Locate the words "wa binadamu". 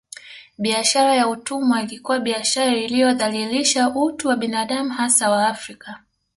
4.27-4.89